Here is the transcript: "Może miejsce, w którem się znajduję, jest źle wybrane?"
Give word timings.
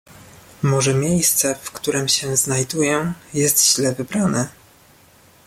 "Może 0.61 0.93
miejsce, 0.93 1.55
w 1.61 1.71
którem 1.71 2.07
się 2.07 2.35
znajduję, 2.37 3.13
jest 3.33 3.75
źle 3.75 3.93
wybrane?" 3.95 4.47